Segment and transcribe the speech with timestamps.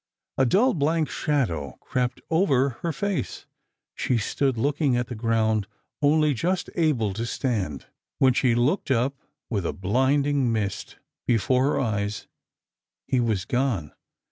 [0.39, 3.45] A dull blank shadow crept over her face;
[3.93, 5.67] she stood looking at the ground
[6.01, 7.85] only just able to stand.
[8.17, 9.13] When she looked up,
[9.47, 12.25] with a blmding mist before her eyes,
[13.05, 13.91] he was gone.